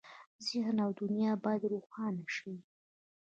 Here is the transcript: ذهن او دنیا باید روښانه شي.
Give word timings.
ذهن 0.47 0.77
او 0.85 0.91
دنیا 1.01 1.33
باید 1.43 1.63
روښانه 1.73 2.25
شي. 2.35 2.53